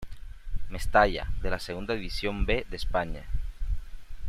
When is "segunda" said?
1.59-1.93